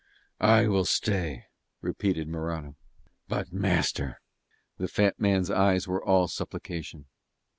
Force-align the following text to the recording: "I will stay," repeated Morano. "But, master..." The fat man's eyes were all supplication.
"I 0.39 0.65
will 0.67 0.85
stay," 0.85 1.45
repeated 1.81 2.27
Morano. 2.27 2.75
"But, 3.27 3.53
master..." 3.53 4.19
The 4.79 4.87
fat 4.87 5.19
man's 5.19 5.51
eyes 5.51 5.87
were 5.87 6.03
all 6.03 6.27
supplication. 6.27 7.05